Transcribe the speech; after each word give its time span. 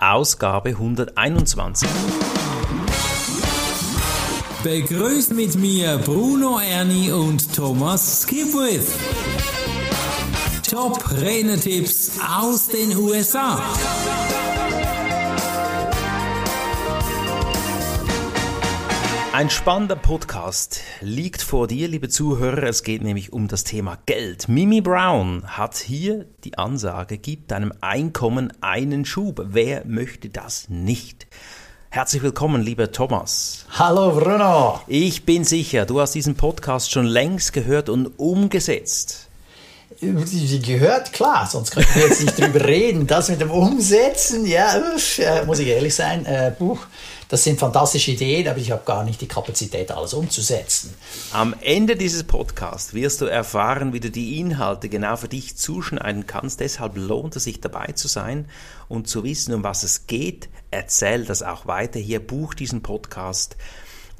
Ausgabe 0.00 0.70
121. 0.70 1.88
Begrüßt 4.62 5.32
mit 5.32 5.56
mir 5.56 5.98
Bruno 5.98 6.60
Ernie 6.60 7.10
und 7.10 7.54
Thomas 7.54 8.22
Skipwith. 8.22 8.86
Top 10.70 11.02
Renetipps 11.10 12.12
aus 12.40 12.68
den 12.68 12.96
USA. 12.96 13.60
Ein 19.38 19.50
spannender 19.50 19.94
Podcast 19.94 20.80
liegt 21.00 21.42
vor 21.42 21.68
dir, 21.68 21.86
liebe 21.86 22.08
Zuhörer. 22.08 22.64
Es 22.64 22.82
geht 22.82 23.02
nämlich 23.02 23.32
um 23.32 23.46
das 23.46 23.62
Thema 23.62 23.96
Geld. 24.04 24.48
Mimi 24.48 24.80
Brown 24.80 25.44
hat 25.46 25.76
hier 25.76 26.26
die 26.42 26.58
Ansage, 26.58 27.18
gib 27.18 27.46
deinem 27.46 27.72
Einkommen 27.80 28.52
einen 28.62 29.04
Schub. 29.04 29.40
Wer 29.46 29.86
möchte 29.86 30.28
das 30.28 30.68
nicht? 30.68 31.28
Herzlich 31.88 32.24
willkommen, 32.24 32.62
lieber 32.62 32.90
Thomas. 32.90 33.64
Hallo 33.70 34.10
Bruno. 34.10 34.80
Ich 34.88 35.24
bin 35.24 35.44
sicher, 35.44 35.86
du 35.86 36.00
hast 36.00 36.16
diesen 36.16 36.34
Podcast 36.34 36.90
schon 36.90 37.06
längst 37.06 37.52
gehört 37.52 37.88
und 37.90 38.18
umgesetzt. 38.18 39.27
Gehört, 40.00 41.12
klar, 41.12 41.48
sonst 41.50 41.70
könnten 41.70 41.94
wir 41.94 42.08
jetzt 42.08 42.22
nicht 42.22 42.38
drüber 42.38 42.64
reden. 42.64 43.06
Das 43.06 43.28
mit 43.28 43.40
dem 43.40 43.50
Umsetzen, 43.50 44.46
ja, 44.46 44.80
muss 45.46 45.58
ich 45.58 45.68
ehrlich 45.68 45.94
sein, 45.94 46.26
äh, 46.26 46.52
buch, 46.56 46.86
das 47.28 47.44
sind 47.44 47.58
fantastische 47.58 48.12
Ideen, 48.12 48.48
aber 48.48 48.58
ich 48.58 48.70
habe 48.70 48.82
gar 48.84 49.04
nicht 49.04 49.20
die 49.20 49.28
Kapazität, 49.28 49.90
alles 49.90 50.14
umzusetzen. 50.14 50.94
Am 51.32 51.54
Ende 51.60 51.96
dieses 51.96 52.24
Podcasts 52.24 52.94
wirst 52.94 53.20
du 53.20 53.26
erfahren, 53.26 53.92
wie 53.92 54.00
du 54.00 54.10
die 54.10 54.40
Inhalte 54.40 54.88
genau 54.88 55.16
für 55.16 55.28
dich 55.28 55.56
zuschneiden 55.56 56.26
kannst. 56.26 56.60
Deshalb 56.60 56.96
lohnt 56.96 57.36
es 57.36 57.44
sich 57.44 57.60
dabei 57.60 57.92
zu 57.92 58.08
sein 58.08 58.46
und 58.88 59.08
zu 59.08 59.24
wissen, 59.24 59.52
um 59.52 59.62
was 59.62 59.82
es 59.82 60.06
geht. 60.06 60.48
Erzähl 60.70 61.24
das 61.24 61.42
auch 61.42 61.66
weiter 61.66 61.98
hier, 61.98 62.20
buch 62.20 62.54
diesen 62.54 62.82
Podcast 62.82 63.56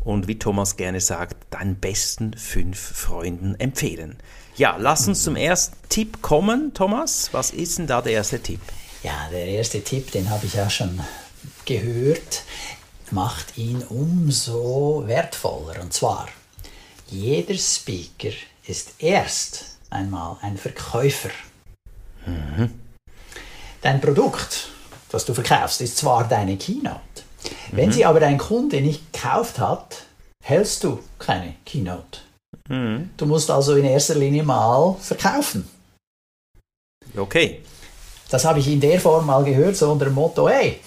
und 0.04 0.28
wie 0.28 0.38
Thomas 0.38 0.76
gerne 0.76 1.00
sagt, 1.00 1.36
deinen 1.50 1.76
besten 1.76 2.34
fünf 2.34 2.78
Freunden 2.78 3.54
empfehlen. 3.58 4.18
Ja, 4.58 4.76
lass 4.78 5.08
uns 5.08 5.22
zum 5.22 5.36
ersten 5.36 5.76
Tipp 5.88 6.20
kommen, 6.20 6.74
Thomas. 6.74 7.30
Was 7.32 7.50
ist 7.50 7.78
denn 7.78 7.86
da 7.86 8.02
der 8.02 8.12
erste 8.12 8.40
Tipp? 8.40 8.60
Ja, 9.02 9.28
der 9.30 9.46
erste 9.46 9.82
Tipp, 9.82 10.10
den 10.10 10.28
habe 10.28 10.46
ich 10.46 10.54
ja 10.54 10.68
schon 10.68 11.00
gehört 11.64 12.42
macht 13.12 13.56
ihn 13.56 13.82
umso 13.88 15.04
wertvoller. 15.06 15.80
Und 15.80 15.92
zwar, 15.92 16.28
jeder 17.08 17.54
Speaker 17.54 18.34
ist 18.66 18.94
erst 18.98 19.78
einmal 19.90 20.36
ein 20.42 20.56
Verkäufer. 20.56 21.30
Mhm. 22.26 22.80
Dein 23.80 24.00
Produkt, 24.00 24.68
das 25.10 25.24
du 25.24 25.34
verkaufst, 25.34 25.80
ist 25.80 25.96
zwar 25.96 26.26
deine 26.26 26.56
Keynote. 26.56 26.98
Mhm. 27.70 27.76
Wenn 27.76 27.92
sie 27.92 28.04
aber 28.04 28.20
dein 28.20 28.38
Kunde 28.38 28.80
nicht 28.80 29.12
gekauft 29.12 29.58
hat, 29.58 30.02
hältst 30.42 30.84
du 30.84 31.00
keine 31.18 31.54
Keynote. 31.64 32.20
Mhm. 32.68 33.10
Du 33.16 33.26
musst 33.26 33.50
also 33.50 33.76
in 33.76 33.84
erster 33.84 34.14
Linie 34.14 34.42
mal 34.42 34.96
verkaufen. 35.00 35.68
Okay. 37.16 37.62
Das 38.30 38.44
habe 38.44 38.60
ich 38.60 38.68
in 38.68 38.80
der 38.80 39.00
Form 39.00 39.26
mal 39.26 39.42
gehört, 39.42 39.76
so 39.76 39.90
unter 39.90 40.06
dem 40.06 40.14
Motto, 40.14 40.48
hey, 40.48 40.80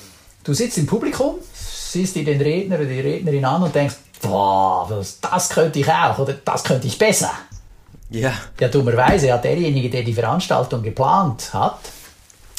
du 0.44 0.54
sitzt 0.54 0.78
im 0.78 0.86
Publikum, 0.86 1.36
siehst 1.54 2.16
dir 2.16 2.24
den 2.24 2.40
Redner 2.40 2.76
oder 2.76 2.86
die 2.86 3.00
Rednerin 3.00 3.44
an 3.46 3.64
und 3.64 3.74
denkst, 3.74 3.96
boah, 4.22 4.88
das, 4.90 5.20
das 5.20 5.50
könnte 5.50 5.80
ich 5.80 5.90
auch 5.90 6.20
oder 6.20 6.34
das 6.34 6.64
könnte 6.64 6.88
ich 6.88 6.98
besser. 6.98 7.32
Ja. 8.12 8.34
Ja, 8.60 8.68
dummerweise 8.68 9.34
hat 9.34 9.44
derjenige, 9.44 9.90
der 9.90 10.04
die 10.04 10.14
Veranstaltung 10.14 10.84
geplant 10.84 11.54
hat 11.54 11.80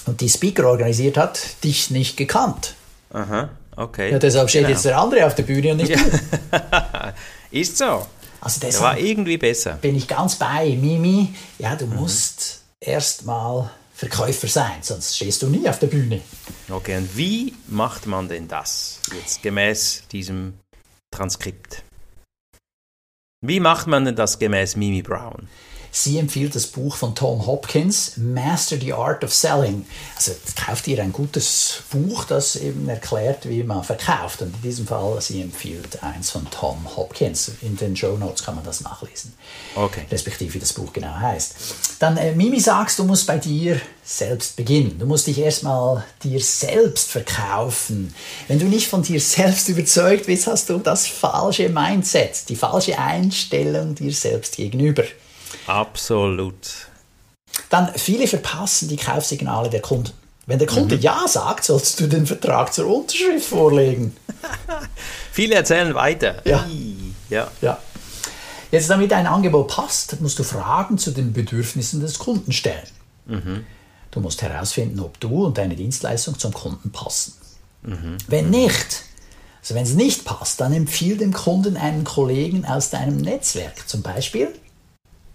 und 0.06 0.20
die 0.20 0.28
Speaker 0.28 0.66
organisiert 0.66 1.16
hat, 1.16 1.62
dich 1.62 1.90
nicht 1.90 2.16
gekannt. 2.16 2.74
Aha, 3.12 3.50
okay. 3.76 4.10
Ja, 4.10 4.18
deshalb 4.18 4.48
steht 4.48 4.62
genau. 4.62 4.72
jetzt 4.72 4.84
der 4.84 4.98
andere 4.98 5.26
auf 5.26 5.34
der 5.34 5.42
Bühne 5.44 5.72
und 5.72 5.76
nicht 5.76 5.90
ja. 5.90 5.98
du. 5.98 7.14
Ist 7.58 7.76
so. 7.76 8.06
Also 8.42 8.60
deshalb 8.60 8.82
war 8.82 8.98
irgendwie 8.98 9.38
besser. 9.38 9.74
Bin 9.74 9.94
ich 9.94 10.08
ganz 10.08 10.34
bei 10.34 10.76
Mimi. 10.76 11.32
Ja, 11.58 11.76
du 11.76 11.86
mhm. 11.86 11.94
musst 11.94 12.62
erst 12.80 13.24
mal 13.24 13.70
Verkäufer 13.94 14.48
sein, 14.48 14.78
sonst 14.80 15.14
stehst 15.16 15.42
du 15.42 15.48
nie 15.48 15.68
auf 15.68 15.78
der 15.78 15.86
Bühne. 15.86 16.20
Okay, 16.68 16.96
und 16.96 17.16
wie 17.16 17.54
macht 17.68 18.06
man 18.06 18.28
denn 18.28 18.48
das 18.48 18.98
jetzt 19.16 19.44
gemäß 19.44 20.02
diesem 20.10 20.54
Transkript? 21.12 21.84
Wie 23.42 23.60
macht 23.60 23.86
man 23.86 24.04
denn 24.04 24.16
das 24.16 24.40
gemäß 24.40 24.74
Mimi 24.74 25.02
Brown? 25.02 25.48
Sie 25.94 26.18
empfiehlt 26.18 26.54
das 26.54 26.66
Buch 26.66 26.96
von 26.96 27.14
Tom 27.14 27.46
Hopkins, 27.46 28.12
Master 28.16 28.78
the 28.80 28.94
Art 28.94 29.22
of 29.22 29.32
Selling. 29.32 29.84
Also 30.16 30.32
kauft 30.56 30.88
ihr 30.88 31.02
ein 31.02 31.12
gutes 31.12 31.82
Buch, 31.90 32.24
das 32.24 32.56
eben 32.56 32.88
erklärt, 32.88 33.46
wie 33.46 33.62
man 33.62 33.84
verkauft. 33.84 34.40
Und 34.40 34.54
in 34.56 34.62
diesem 34.62 34.86
Fall, 34.86 35.20
sie 35.20 35.42
empfiehlt 35.42 36.02
eins 36.02 36.30
von 36.30 36.50
Tom 36.50 36.96
Hopkins. 36.96 37.52
In 37.60 37.76
den 37.76 37.94
Show 37.94 38.16
Notes 38.16 38.42
kann 38.42 38.54
man 38.54 38.64
das 38.64 38.80
nachlesen. 38.80 39.34
Okay. 39.74 40.06
Respektive, 40.10 40.54
wie 40.54 40.58
das 40.58 40.72
Buch 40.72 40.94
genau 40.94 41.14
heißt. 41.14 41.56
Dann, 41.98 42.16
äh, 42.16 42.32
Mimi 42.32 42.58
sagst, 42.58 42.98
du 42.98 43.04
musst 43.04 43.26
bei 43.26 43.36
dir 43.36 43.78
selbst 44.02 44.56
beginnen. 44.56 44.98
Du 44.98 45.04
musst 45.04 45.26
dich 45.26 45.38
erstmal 45.38 46.04
dir 46.24 46.40
selbst 46.40 47.10
verkaufen. 47.10 48.14
Wenn 48.48 48.58
du 48.58 48.64
nicht 48.64 48.88
von 48.88 49.02
dir 49.02 49.20
selbst 49.20 49.68
überzeugt 49.68 50.24
bist, 50.24 50.46
hast 50.46 50.70
du 50.70 50.78
das 50.78 51.06
falsche 51.06 51.68
Mindset, 51.68 52.48
die 52.48 52.56
falsche 52.56 52.98
Einstellung 52.98 53.94
dir 53.94 54.12
selbst 54.12 54.56
gegenüber. 54.56 55.04
Absolut. 55.66 56.88
Dann 57.68 57.92
viele 57.94 58.26
verpassen 58.26 58.88
die 58.88 58.96
Kaufsignale 58.96 59.70
der 59.70 59.80
Kunden. 59.80 60.12
Wenn 60.46 60.58
der 60.58 60.68
Kunde 60.68 60.96
mhm. 60.96 61.02
Ja 61.02 61.26
sagt, 61.28 61.64
sollst 61.64 62.00
du 62.00 62.08
den 62.08 62.26
Vertrag 62.26 62.72
zur 62.74 62.86
Unterschrift 62.86 63.46
vorlegen. 63.46 64.16
viele 65.32 65.54
erzählen 65.54 65.94
weiter. 65.94 66.42
Ja. 66.44 66.66
ja. 67.30 67.48
ja. 67.60 67.78
Jetzt, 68.72 68.90
damit 68.90 69.12
ein 69.12 69.26
Angebot 69.26 69.68
passt, 69.68 70.20
musst 70.20 70.38
du 70.38 70.42
Fragen 70.42 70.98
zu 70.98 71.10
den 71.12 71.32
Bedürfnissen 71.32 72.00
des 72.00 72.18
Kunden 72.18 72.52
stellen. 72.52 72.88
Mhm. 73.26 73.64
Du 74.10 74.20
musst 74.20 74.42
herausfinden, 74.42 74.98
ob 75.00 75.20
du 75.20 75.46
und 75.46 75.58
deine 75.58 75.76
Dienstleistung 75.76 76.38
zum 76.38 76.52
Kunden 76.52 76.90
passen. 76.90 77.34
Mhm. 77.82 78.16
Wenn 78.26 78.50
nicht, 78.50 79.04
also 79.60 79.74
wenn 79.74 79.84
es 79.84 79.94
nicht 79.94 80.24
passt, 80.24 80.60
dann 80.60 80.72
empfiehl 80.72 81.16
dem 81.16 81.32
Kunden 81.32 81.76
einen 81.76 82.04
Kollegen 82.04 82.64
aus 82.64 82.90
deinem 82.90 83.18
Netzwerk, 83.18 83.88
zum 83.88 84.02
Beispiel 84.02 84.48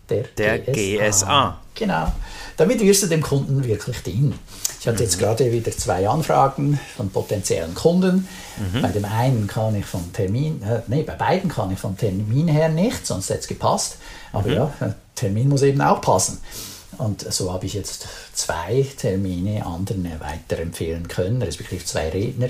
der, 0.10 0.24
der 0.38 0.60
GSA. 0.60 1.10
GSA. 1.10 1.60
Genau. 1.76 2.12
Damit 2.58 2.80
wirst 2.82 3.04
du 3.04 3.08
dem 3.08 3.22
Kunden 3.22 3.64
wirklich 3.64 4.02
dienen. 4.02 4.38
Ich 4.80 4.88
hatte 4.88 4.98
mhm. 4.98 5.04
jetzt 5.04 5.20
gerade 5.20 5.52
wieder 5.52 5.72
zwei 5.72 6.08
Anfragen 6.08 6.80
von 6.96 7.10
potenziellen 7.10 7.76
Kunden. 7.76 8.28
Mhm. 8.58 8.82
Bei 8.82 8.90
dem 8.90 9.06
einen 9.06 9.48
kann 9.48 9.76
ich 9.76 9.86
vom 9.86 10.12
Termin, 10.14 10.62
äh, 10.64 10.82
nee, 10.88 11.04
bei 11.04 11.16
beiden 11.16 11.50
kann 11.50 11.72
ich 11.72 11.80
vom 11.80 11.98
Termin 11.98 12.48
her 12.48 12.70
nicht, 12.70 13.06
sonst 13.06 13.30
hätte 13.30 13.42
es 13.42 13.48
gepasst. 13.48 13.98
Aber 14.34 14.50
mhm. 14.50 14.56
ja, 14.56 14.72
Termin 15.16 15.50
muss 15.50 15.62
eben 15.62 15.82
auch 15.82 16.02
passen. 16.02 16.40
Und 16.98 17.32
so 17.32 17.52
habe 17.54 17.66
ich 17.66 17.74
jetzt 17.74 18.08
zwei 18.34 18.86
Termine 18.98 19.66
anderen 19.66 20.10
weiterempfehlen 20.20 21.08
können, 21.08 21.42
respektive 21.42 21.86
zwei 21.86 22.10
Redner. 22.10 22.50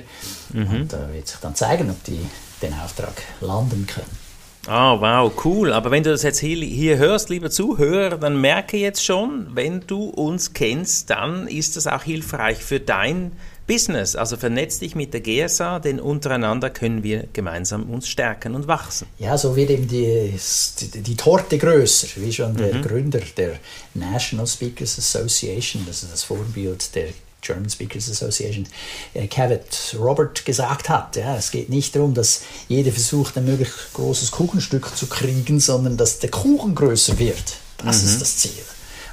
Mhm. 0.53 0.67
Und 0.67 0.93
da 0.93 1.11
wird 1.11 1.27
sich 1.27 1.39
dann 1.39 1.55
zeigen, 1.55 1.89
ob 1.89 2.01
die 2.03 2.19
den 2.61 2.73
Auftrag 2.73 3.13
landen 3.41 3.87
können. 3.87 4.26
Ah, 4.69 4.93
oh, 4.93 5.01
wow, 5.01 5.45
cool. 5.45 5.71
Aber 5.71 5.91
wenn 5.91 6.03
du 6.03 6.09
das 6.09 6.23
jetzt 6.23 6.39
hier, 6.39 6.57
hier 6.57 6.97
hörst, 6.97 7.29
lieber 7.29 7.49
Zuhörer, 7.49 8.17
dann 8.17 8.41
merke 8.41 8.75
jetzt 8.75 9.03
schon, 9.03 9.47
wenn 9.53 9.79
du 9.87 10.09
uns 10.09 10.51
kennst, 10.51 11.09
dann 11.09 11.47
ist 11.47 11.77
das 11.77 11.87
auch 11.87 12.03
hilfreich 12.03 12.57
für 12.57 12.81
dein 12.81 13.31
Business. 13.65 14.17
Also 14.17 14.35
vernetz 14.35 14.79
dich 14.79 14.93
mit 14.93 15.13
der 15.13 15.21
GSA, 15.21 15.79
denn 15.79 16.01
untereinander 16.01 16.69
können 16.69 17.01
wir 17.01 17.27
gemeinsam 17.31 17.89
uns 17.89 18.09
stärken 18.09 18.55
und 18.55 18.67
wachsen. 18.67 19.07
Ja, 19.19 19.37
so 19.37 19.55
wird 19.55 19.69
eben 19.69 19.87
die, 19.87 20.37
die, 20.81 21.01
die 21.01 21.15
Torte 21.15 21.57
größer, 21.57 22.07
wie 22.17 22.33
schon 22.33 22.57
der 22.57 22.75
mhm. 22.75 22.81
Gründer 22.81 23.21
der 23.37 23.59
National 23.93 24.47
Speakers 24.47 24.97
Association, 24.99 25.83
das 25.87 26.03
ist 26.03 26.11
das 26.11 26.23
Vorbild 26.23 26.93
der 26.93 27.07
German 27.47 27.69
Speakers 27.69 28.09
Association, 28.09 28.67
äh, 29.13 29.27
Cavett 29.27 29.95
Robert 29.99 30.45
gesagt 30.45 30.89
hat. 30.89 31.15
Ja, 31.15 31.35
es 31.35 31.51
geht 31.51 31.69
nicht 31.69 31.95
darum, 31.95 32.13
dass 32.13 32.41
jeder 32.67 32.91
versucht, 32.91 33.37
ein 33.37 33.45
möglichst 33.45 33.93
großes 33.93 34.31
Kuchenstück 34.31 34.95
zu 34.95 35.07
kriegen, 35.07 35.59
sondern 35.59 35.97
dass 35.97 36.19
der 36.19 36.29
Kuchen 36.29 36.75
größer 36.75 37.17
wird. 37.17 37.57
Das 37.77 38.01
mhm. 38.01 38.09
ist 38.09 38.21
das 38.21 38.37
Ziel. 38.37 38.63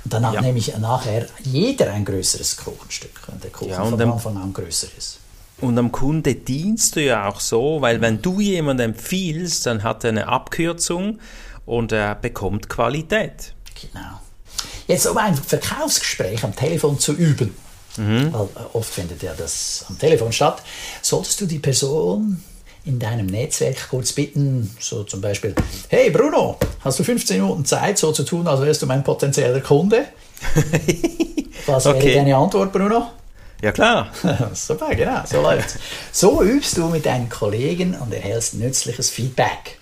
Und 0.05 0.13
dann 0.13 0.27
hat 0.27 0.35
ja. 0.35 0.43
nämlich 0.43 0.77
nachher 0.79 1.27
jeder 1.43 1.93
ein 1.93 2.05
größeres 2.05 2.59
Kuchenstück, 2.59 3.21
wenn 3.29 3.41
der 3.41 3.51
Kuchen 3.51 3.71
ja, 3.71 3.85
von 3.85 4.01
Anfang 4.01 4.37
an 4.37 4.53
größer 4.53 4.89
ist. 4.99 5.19
Und 5.61 5.79
am 5.79 5.93
Kunde 5.93 6.35
dienst 6.35 6.97
du 6.97 7.03
ja 7.03 7.29
auch 7.29 7.41
so, 7.41 7.81
weil 7.81 8.01
wenn 8.01 8.21
du 8.21 8.41
jemandem 8.41 8.91
empfiehlst, 8.91 9.67
dann 9.67 9.83
hat 9.83 10.05
er 10.05 10.11
eine 10.11 10.29
Abkürzung 10.29 11.21
und 11.65 11.93
er 11.93 12.17
bekommt 12.17 12.69
Qualität. 12.69 13.55
Genau. 13.81 14.21
Jetzt 14.87 15.07
um 15.07 15.17
ein 15.17 15.35
Verkaufsgespräch 15.35 16.45
am 16.45 16.55
Telefon 16.55 16.99
zu 16.99 17.15
üben, 17.15 17.55
mhm. 17.97 18.33
weil 18.33 18.45
äh, 18.45 18.77
oft 18.77 18.93
findet 18.93 19.23
ja 19.23 19.33
das 19.37 19.85
am 19.89 19.99
Telefon 19.99 20.33
statt, 20.33 20.63
solltest 21.03 21.41
du 21.41 21.47
die 21.47 21.59
Person 21.59 22.43
in 22.85 22.99
deinem 22.99 23.27
Netzwerk 23.27 23.89
kurz 23.89 24.13
bitten, 24.13 24.75
so 24.79 25.05
zum 25.05 25.21
Beispiel, 25.21 25.55
hey 25.89 26.11
Bruno, 26.11 26.59
hast 26.81 26.99
du 26.99 27.05
15 27.05 27.41
Minuten 27.41 27.65
Zeit, 27.65 27.99
so 27.99 28.13
zu 28.13 28.25
tun, 28.25 28.47
als 28.47 28.61
wärst 28.61 28.83
du 28.83 28.87
mein 28.87 29.03
potenzieller 29.03 29.61
Kunde? 29.61 30.07
Was 31.67 31.87
okay. 31.87 32.05
wäre 32.05 32.17
deine 32.17 32.37
Antwort, 32.37 32.73
Bruno? 32.73 33.11
Ja, 33.63 33.73
klar. 33.73 34.13
Super, 34.53 34.95
genau, 34.95 35.23
so 35.25 35.41
läuft's. 35.41 35.79
So 36.13 36.43
übst 36.43 36.77
du 36.77 36.89
mit 36.89 37.07
deinen 37.07 37.31
Kollegen 37.31 37.95
und 37.95 38.13
erhältst 38.13 38.55
nützliches 38.55 39.09
Feedback. 39.09 39.79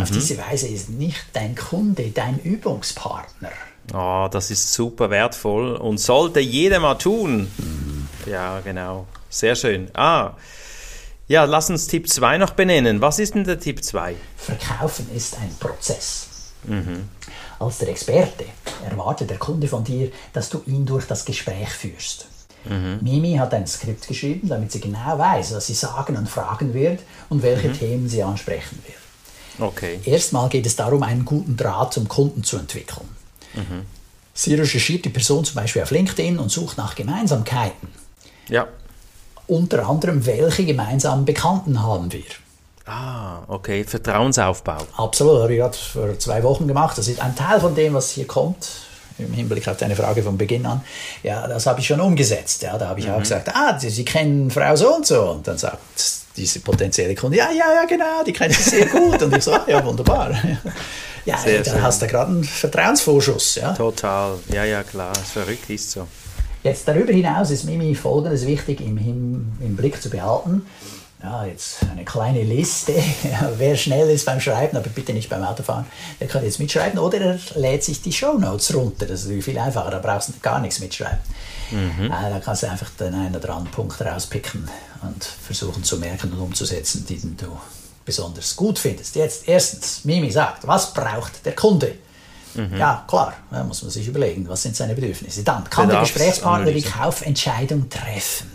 Auf 0.00 0.10
diese 0.10 0.38
Weise 0.38 0.68
ist 0.68 0.88
nicht 0.88 1.24
dein 1.34 1.54
Kunde 1.54 2.10
dein 2.10 2.38
Übungspartner. 2.38 3.50
Oh, 3.92 4.28
das 4.30 4.50
ist 4.50 4.72
super 4.72 5.10
wertvoll 5.10 5.76
und 5.76 5.98
sollte 5.98 6.40
jeder 6.40 6.80
mal 6.80 6.94
tun. 6.94 7.50
Ja, 8.26 8.60
genau. 8.60 9.06
Sehr 9.28 9.54
schön. 9.56 9.90
Ah, 9.94 10.32
ja, 11.28 11.44
lass 11.44 11.70
uns 11.70 11.86
Tipp 11.86 12.08
2 12.08 12.38
noch 12.38 12.50
benennen. 12.50 13.00
Was 13.00 13.18
ist 13.18 13.34
denn 13.34 13.44
der 13.44 13.58
Tipp 13.58 13.84
2? 13.84 14.14
Verkaufen 14.36 15.08
ist 15.14 15.36
ein 15.38 15.54
Prozess. 15.58 16.28
Als 17.58 17.78
der 17.78 17.88
Experte 17.88 18.46
erwartet 18.88 19.28
der 19.28 19.38
Kunde 19.38 19.68
von 19.68 19.84
dir, 19.84 20.10
dass 20.32 20.48
du 20.48 20.62
ihn 20.66 20.86
durch 20.86 21.06
das 21.06 21.24
Gespräch 21.24 21.68
führst. 21.68 22.26
Mimi 23.02 23.36
hat 23.36 23.52
ein 23.52 23.66
Skript 23.66 24.08
geschrieben, 24.08 24.48
damit 24.48 24.72
sie 24.72 24.80
genau 24.80 25.18
weiß, 25.18 25.54
was 25.54 25.66
sie 25.66 25.74
sagen 25.74 26.16
und 26.16 26.28
fragen 26.28 26.72
wird 26.72 27.00
und 27.28 27.42
welche 27.42 27.70
Themen 27.70 28.08
sie 28.08 28.22
ansprechen 28.22 28.82
wird. 28.86 29.68
Okay. 29.68 30.00
Erstmal 30.04 30.48
geht 30.48 30.64
es 30.64 30.74
darum, 30.74 31.02
einen 31.02 31.26
guten 31.26 31.56
Draht 31.56 31.92
zum 31.92 32.08
Kunden 32.08 32.42
zu 32.42 32.56
entwickeln. 32.56 33.06
Sie 34.34 34.54
recherchiert 34.54 35.04
die 35.04 35.10
Person 35.10 35.44
zum 35.44 35.54
Beispiel 35.54 35.82
auf 35.82 35.90
LinkedIn 35.90 36.38
und 36.38 36.50
sucht 36.50 36.76
nach 36.76 36.94
Gemeinsamkeiten. 36.94 37.88
Ja. 38.48 38.66
Unter 39.46 39.88
anderem, 39.88 40.26
welche 40.26 40.64
gemeinsamen 40.64 41.24
Bekannten 41.24 41.82
haben 41.82 42.12
wir? 42.12 42.24
Ah, 42.86 43.42
okay. 43.48 43.84
Vertrauensaufbau. 43.84 44.78
Absolut, 44.96 45.42
habe 45.42 45.52
ich 45.52 45.58
gerade 45.58 45.76
vor 45.76 46.18
zwei 46.18 46.42
Wochen 46.42 46.66
gemacht. 46.66 46.98
Das 46.98 47.08
ist 47.08 47.20
ein 47.20 47.34
Teil 47.36 47.60
von 47.60 47.74
dem, 47.74 47.94
was 47.94 48.10
hier 48.10 48.26
kommt, 48.26 48.68
im 49.18 49.32
Hinblick 49.32 49.68
auf 49.68 49.76
deine 49.76 49.96
Frage 49.96 50.22
von 50.22 50.36
Beginn 50.36 50.66
an. 50.66 50.82
Ja, 51.22 51.46
das 51.46 51.66
habe 51.66 51.80
ich 51.80 51.86
schon 51.86 52.00
umgesetzt. 52.00 52.62
Ja, 52.62 52.76
da 52.76 52.88
habe 52.88 53.00
ich 53.00 53.10
auch 53.10 53.20
gesagt, 53.20 53.50
ah, 53.54 53.78
Sie, 53.78 53.90
Sie 53.90 54.04
kennen 54.04 54.50
Frau 54.50 54.74
so 54.76 54.96
und 54.96 55.06
so. 55.06 55.30
Und 55.30 55.46
dann 55.46 55.58
sagt 55.58 55.78
diese 56.36 56.60
potenzielle 56.60 57.14
Kunde, 57.14 57.38
ja, 57.38 57.50
ja, 57.50 57.72
ja, 57.74 57.84
genau, 57.86 58.24
die 58.26 58.32
kenne 58.32 58.52
ich 58.52 58.64
sehr 58.64 58.86
gut. 58.86 59.22
Und 59.22 59.36
ich 59.36 59.44
so, 59.44 59.52
ah, 59.52 59.64
ja, 59.66 59.84
wunderbar. 59.84 60.32
Ja, 61.24 61.38
Sehr 61.38 61.62
da 61.62 61.70
schön. 61.72 61.82
hast 61.82 62.02
du 62.02 62.06
gerade 62.06 62.30
einen 62.30 62.44
Vertrauensvorschuss. 62.44 63.56
Ja. 63.56 63.72
Total. 63.72 64.38
Ja, 64.52 64.64
ja, 64.64 64.82
klar. 64.82 65.12
Ist 65.12 65.32
verrückt, 65.32 65.70
ist 65.70 65.90
so. 65.90 66.06
Jetzt 66.62 66.86
darüber 66.88 67.12
hinaus 67.12 67.50
ist 67.50 67.64
Mimi 67.64 67.94
Folgendes 67.94 68.46
wichtig 68.46 68.80
im, 68.80 68.96
im, 68.98 69.52
im 69.60 69.76
Blick 69.76 70.00
zu 70.00 70.10
behalten. 70.10 70.66
Ja, 71.22 71.46
jetzt 71.46 71.78
eine 71.90 72.04
kleine 72.04 72.42
Liste. 72.42 72.92
Wer 73.56 73.76
schnell 73.76 74.10
ist 74.10 74.26
beim 74.26 74.40
Schreiben, 74.40 74.76
aber 74.76 74.90
bitte 74.90 75.14
nicht 75.14 75.30
beim 75.30 75.42
Autofahren, 75.42 75.86
der 76.20 76.28
kann 76.28 76.44
jetzt 76.44 76.58
mitschreiben 76.60 76.98
oder 76.98 77.18
er 77.18 77.38
lädt 77.54 77.82
sich 77.82 78.02
die 78.02 78.12
Shownotes 78.12 78.74
runter. 78.74 79.06
Das 79.06 79.24
ist 79.24 79.44
viel 79.44 79.58
einfacher, 79.58 79.90
da 79.90 79.98
brauchst 80.00 80.28
du 80.28 80.32
gar 80.42 80.60
nichts 80.60 80.80
mitschreiben. 80.80 81.18
Äh, 81.72 82.08
da 82.08 82.40
kannst 82.44 82.62
du 82.62 82.70
einfach 82.70 82.90
den 82.90 83.14
einen 83.14 83.34
oder 83.34 83.48
anderen 83.50 83.70
Punkt 83.70 83.98
rauspicken 84.02 84.68
und 85.02 85.24
versuchen 85.24 85.82
zu 85.82 85.96
merken 85.96 86.30
und 86.32 86.38
umzusetzen, 86.40 87.06
die 87.08 87.18
du 87.18 87.58
besonders 88.04 88.56
gut 88.56 88.78
findest. 88.78 89.16
Jetzt 89.16 89.48
erstens, 89.48 90.04
Mimi 90.04 90.30
sagt, 90.30 90.66
was 90.66 90.92
braucht 90.92 91.44
der 91.44 91.54
Kunde? 91.54 91.94
Ja, 92.78 93.04
klar, 93.08 93.34
da 93.50 93.64
muss 93.64 93.82
man 93.82 93.90
sich 93.90 94.06
überlegen, 94.06 94.48
was 94.48 94.62
sind 94.62 94.76
seine 94.76 94.94
Bedürfnisse. 94.94 95.42
Dann 95.42 95.68
kann 95.68 95.88
der 95.88 96.00
Gesprächspartner 96.00 96.70
die. 96.70 96.82
Kaufentscheidung 96.82 97.88
treffen. 97.88 98.53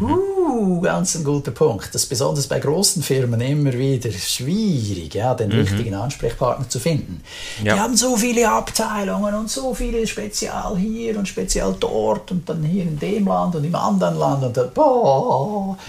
Uh, 0.00 0.80
ganz 0.80 1.14
ein 1.14 1.24
guter 1.24 1.50
Punkt. 1.50 1.94
Das 1.94 2.02
ist 2.02 2.08
besonders 2.08 2.46
bei 2.46 2.58
großen 2.58 3.02
Firmen 3.02 3.40
immer 3.40 3.72
wieder 3.72 4.10
schwierig, 4.10 5.14
ja, 5.14 5.34
den 5.34 5.50
richtigen 5.52 5.94
Ansprechpartner 5.94 6.68
zu 6.68 6.78
finden. 6.78 7.22
Ja. 7.62 7.74
Die 7.74 7.80
haben 7.80 7.96
so 7.96 8.16
viele 8.16 8.48
Abteilungen 8.48 9.34
und 9.34 9.50
so 9.50 9.74
viele 9.74 10.06
Spezial 10.06 10.76
hier 10.76 11.18
und 11.18 11.26
Spezial 11.28 11.74
dort 11.78 12.30
und 12.30 12.48
dann 12.48 12.62
hier 12.62 12.82
in 12.82 12.98
dem 12.98 13.26
Land 13.26 13.56
und 13.56 13.64
im 13.64 13.74
anderen 13.74 14.18
Land 14.18 14.44
und 14.44 14.56
dann, 14.56 14.70
boah. 14.72 15.76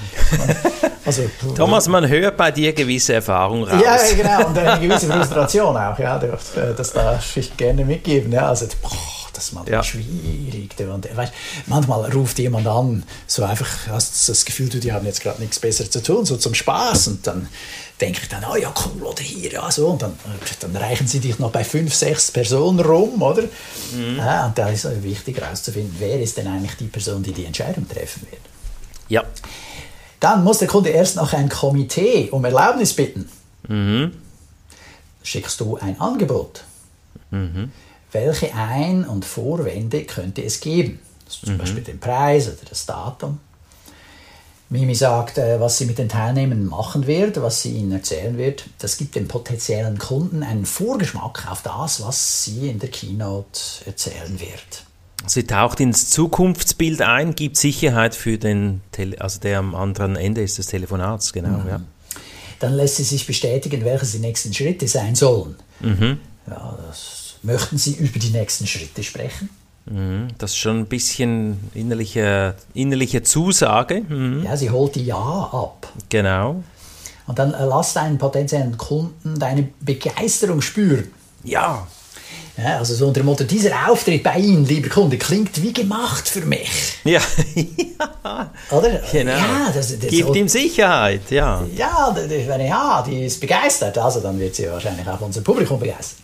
Also, 1.05 1.21
Thomas, 1.55 1.87
man 1.87 2.05
hört 2.05 2.35
bei 2.35 2.51
dir 2.51 2.73
gewisse 2.73 3.13
Erfahrung 3.13 3.63
raus. 3.63 3.81
ja, 3.81 3.97
genau. 4.13 4.49
Und 4.49 4.57
eine 4.57 4.85
gewisse 4.85 5.07
Frustration 5.07 5.77
auch, 5.77 5.97
ja. 5.97 6.19
Das, 6.19 6.51
das 6.75 6.91
darf 6.91 7.37
ich 7.37 7.55
gerne 7.55 7.85
mitgeben. 7.85 8.33
Ja. 8.33 8.49
Also, 8.49 8.65
boah, 8.81 8.91
das 9.37 9.45
ist 9.45 9.53
manchmal 9.53 9.75
Ja. 9.75 9.83
schwierig. 9.83 10.71
Und, 10.79 11.15
weißt, 11.15 11.33
manchmal 11.67 12.11
ruft 12.11 12.39
jemand 12.39 12.67
an, 12.67 13.03
so 13.27 13.43
einfach, 13.43 13.67
hast 13.87 14.27
du 14.27 14.31
das 14.31 14.43
Gefühl, 14.45 14.67
du, 14.69 14.79
die 14.79 14.91
haben 14.91 15.05
jetzt 15.05 15.21
gerade 15.21 15.39
nichts 15.41 15.59
Besseres 15.59 15.91
zu 15.91 16.01
tun, 16.03 16.25
so 16.25 16.37
zum 16.37 16.53
Spaß. 16.53 17.07
Und 17.07 17.27
dann 17.27 17.47
denke 18.01 18.19
ich 18.23 18.29
dann, 18.29 18.43
oh 18.51 18.55
ja, 18.55 18.73
cool, 18.85 19.03
oder 19.03 19.21
hier, 19.21 19.51
ja, 19.51 19.71
so. 19.71 19.87
Und 19.87 20.01
dann, 20.01 20.13
dann 20.61 20.75
reichen 20.75 21.07
sie 21.07 21.19
dich 21.19 21.39
noch 21.39 21.51
bei 21.51 21.63
fünf, 21.63 21.93
sechs 21.93 22.31
Personen 22.31 22.79
rum, 22.79 23.21
oder? 23.21 23.43
Ja, 24.17 24.47
und 24.47 24.57
da 24.57 24.69
ist 24.69 24.85
es 24.85 25.03
wichtig 25.03 25.39
herauszufinden, 25.39 25.95
wer 25.99 26.19
ist 26.19 26.35
denn 26.37 26.47
eigentlich 26.47 26.75
die 26.75 26.87
Person, 26.87 27.21
die 27.23 27.31
die 27.31 27.45
Entscheidung 27.45 27.87
treffen 27.87 28.27
wird. 28.29 28.41
Ja. 29.07 29.23
Dann 30.19 30.43
muss 30.43 30.57
der 30.57 30.67
Kunde 30.67 30.89
erst 30.89 31.15
noch 31.15 31.31
ein 31.33 31.47
Komitee 31.47 32.29
um 32.31 32.43
Erlaubnis 32.43 32.93
bitten. 32.93 33.29
Schickst 35.23 35.59
du 35.59 35.77
ein 35.77 35.99
Angebot? 36.01 36.63
Welche 38.11 38.53
Ein- 38.55 39.05
und 39.05 39.25
Vorwände 39.25 40.03
könnte 40.03 40.43
es 40.43 40.59
geben? 40.59 40.99
Also 41.25 41.47
zum 41.47 41.57
Beispiel 41.57 41.83
den 41.83 41.99
Preis 41.99 42.47
oder 42.47 42.69
das 42.69 42.85
Datum. 42.85 43.39
Mimi 44.69 44.95
sagt, 44.95 45.37
äh, 45.37 45.59
was 45.59 45.77
sie 45.77 45.85
mit 45.85 45.97
den 45.97 46.09
Teilnehmern 46.09 46.65
machen 46.65 47.07
wird, 47.07 47.41
was 47.41 47.61
sie 47.61 47.71
ihnen 47.71 47.93
erzählen 47.93 48.37
wird. 48.37 48.65
Das 48.79 48.97
gibt 48.97 49.15
dem 49.15 49.27
potenziellen 49.27 49.97
Kunden 49.97 50.43
einen 50.43 50.65
Vorgeschmack 50.65 51.49
auf 51.49 51.61
das, 51.61 52.03
was 52.03 52.43
sie 52.43 52.69
in 52.69 52.79
der 52.79 52.89
Keynote 52.89 53.61
erzählen 53.85 54.39
wird. 54.39 54.83
Sie 55.25 55.43
taucht 55.43 55.79
ins 55.79 56.09
Zukunftsbild 56.09 57.01
ein, 57.01 57.33
gibt 57.35 57.57
Sicherheit 57.57 58.13
für 58.13 58.37
den, 58.37 58.81
Tele 58.91 59.19
also 59.19 59.39
der 59.39 59.59
am 59.59 59.73
anderen 59.73 60.15
Ende 60.15 60.41
ist 60.41 60.57
des 60.57 60.67
Telefonats, 60.67 61.33
genau, 61.33 61.63
ja. 61.67 61.81
Dann 62.59 62.73
lässt 62.73 62.97
sie 62.97 63.03
sich 63.03 63.25
bestätigen, 63.25 63.85
welche 63.85 64.05
die 64.05 64.19
nächsten 64.19 64.53
Schritte 64.53 64.87
sein 64.87 65.15
sollen. 65.15 65.55
Ja, 65.81 66.77
das, 66.87 67.16
möchten 67.43 67.77
Sie 67.77 67.93
über 67.95 68.19
die 68.19 68.29
nächsten 68.29 68.67
Schritte 68.67 69.03
sprechen? 69.03 69.49
Mhm. 69.89 70.27
Das 70.37 70.51
ist 70.51 70.57
schon 70.57 70.79
ein 70.79 70.85
bisschen 70.85 71.59
innerliche, 71.73 72.55
innerliche 72.73 73.23
Zusage, 73.23 74.01
mhm. 74.01 74.43
Ja, 74.43 74.57
sie 74.57 74.69
holt 74.69 74.95
die 74.95 75.05
Ja 75.05 75.49
ab. 75.51 75.87
genau. 76.09 76.63
Und 77.25 77.39
dann 77.39 77.53
äh, 77.53 77.65
lass 77.65 77.93
deinen 77.93 78.17
potenziellen 78.17 78.77
Kunden 78.77 79.37
deine 79.37 79.67
Begeisterung 79.81 80.61
spüren. 80.61 81.11
Ja, 81.43 81.87
Ja, 82.57 82.79
also 82.79 82.95
so 82.95 83.07
unter 83.07 83.21
dem 83.21 83.27
Motto, 83.27 83.43
dieser 83.43 83.89
Auftritt 83.89 84.23
bei 84.23 84.39
Ihnen, 84.39 84.65
lieber 84.65 84.89
Kunde, 84.89 85.17
klingt 85.17 85.61
wie 85.61 85.71
gemacht 85.73 86.27
für 86.27 86.41
mich. 86.41 86.97
ja, 87.03 87.21
Oder? 88.71 89.01
genau. 89.11 89.31
Ja, 89.31 89.71
das, 89.73 89.99
das, 89.99 90.09
Gibt 90.09 90.35
ihm 90.35 90.47
Sicherheit, 90.47 91.29
ja. 91.29 91.63
ja, 91.75 92.15
ja, 92.57 93.03
die 93.07 93.25
ist 93.25 93.39
begeistert, 93.39 93.97
also 93.97 94.21
dann 94.21 94.39
wird 94.39 94.55
sie 94.55 94.69
wahrscheinlich 94.71 95.07
auch 95.07 95.21
unser 95.21 95.41
Publikum 95.41 95.79
begeistern. 95.79 96.23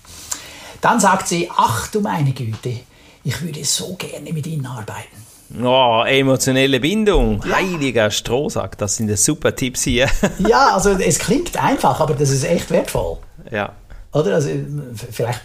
Dann 0.83 0.99
sagt 0.99 1.27
sie, 1.29 1.49
ach 1.55 1.87
du 1.87 2.01
meine 2.01 2.31
Güte, 2.33 2.81
ich 3.23 3.41
würde 3.41 3.63
so 3.63 3.95
gerne 3.95 4.33
mit 4.33 4.45
Ihnen 4.45 4.65
arbeiten. 4.65 5.17
Oh, 5.63 6.03
emotionelle 6.05 6.79
Bindung, 6.79 7.41
heiliger 7.45 8.11
Strohsack, 8.11 8.77
das 8.77 8.97
sind 8.97 9.07
ja 9.09 9.15
super 9.15 9.55
Tipps 9.55 9.83
hier. 9.83 10.09
Ja, 10.39 10.73
also 10.73 10.89
es 10.91 11.19
klingt 11.19 11.55
einfach, 11.57 11.99
aber 12.01 12.15
das 12.15 12.29
ist 12.31 12.43
echt 12.43 12.69
wertvoll. 12.69 13.17
ja, 13.49 13.71
Oder? 14.11 14.35
Also, 14.35 14.49
vielleicht 15.11 15.41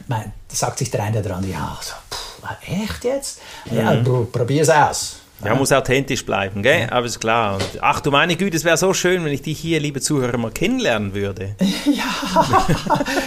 sagt 0.48 0.78
sich 0.78 0.90
der 0.90 1.04
eine 1.04 1.20
oder 1.20 1.36
andere, 1.36 1.52
ja, 1.52 1.78
so, 1.80 1.92
puh, 2.10 2.82
echt 2.84 3.04
jetzt? 3.04 3.38
Ja, 3.70 3.92
pr- 3.92 4.24
probier's 4.26 4.70
aus. 4.70 5.17
Ja, 5.44 5.54
muss 5.54 5.72
authentisch 5.72 6.24
bleiben, 6.24 6.62
gell? 6.62 6.88
Aber 6.90 7.06
ist 7.06 7.20
klar. 7.20 7.54
Und, 7.54 7.64
ach 7.80 8.00
du 8.00 8.10
meine 8.10 8.36
Güte, 8.36 8.56
es 8.56 8.64
wäre 8.64 8.76
so 8.76 8.92
schön, 8.92 9.24
wenn 9.24 9.32
ich 9.32 9.42
dich 9.42 9.58
hier, 9.58 9.78
liebe 9.80 10.00
Zuhörer, 10.00 10.36
mal 10.36 10.50
kennenlernen 10.50 11.14
würde. 11.14 11.54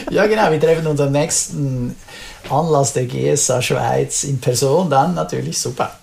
Ja, 0.10 0.27
genau, 0.27 0.51
wir 0.51 0.60
treffen 0.60 0.86
uns 0.88 1.00
am 1.00 1.13
nächsten 1.13 1.96
Anlass 2.50 2.91
der 2.94 3.06
GSA 3.06 3.62
Schweiz 3.62 4.25
in 4.25 4.41
Person, 4.41 4.89
dann 4.89 5.15
natürlich 5.15 5.58
super. 5.58 5.98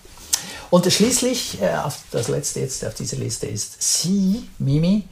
Und 0.70 0.90
schließlich, 0.90 1.60
äh, 1.60 1.76
das 2.10 2.28
letzte 2.28 2.60
jetzt 2.60 2.84
auf 2.86 2.94
dieser 2.94 3.18
Liste 3.18 3.46
ist, 3.46 3.82
sie, 3.82 4.48
Mimi, 4.58 5.04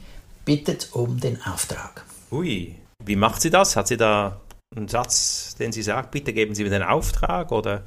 bittet 0.45 0.89
um 0.93 1.19
den 1.19 1.39
Auftrag. 1.43 2.03
Ui, 2.31 2.75
wie 3.03 3.15
macht 3.15 3.41
sie 3.41 3.49
das? 3.49 3.75
Hat 3.75 3.87
sie 3.87 3.97
da 3.97 4.39
einen 4.75 4.87
Satz, 4.87 5.55
den 5.59 5.71
sie 5.71 5.83
sagt, 5.83 6.11
bitte 6.11 6.33
geben 6.33 6.55
Sie 6.55 6.63
mir 6.63 6.69
den 6.69 6.83
Auftrag? 6.83 7.51
Oder? 7.51 7.83